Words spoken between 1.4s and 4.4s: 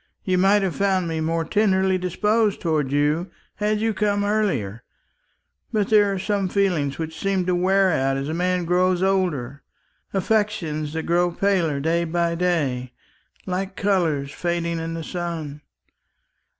tenderly disposed towards you, had you come